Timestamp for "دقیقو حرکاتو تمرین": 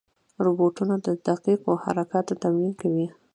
1.29-2.73